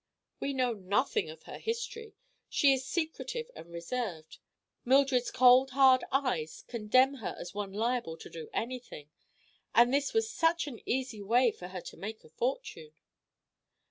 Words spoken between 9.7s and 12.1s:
And this was such an easy way for her to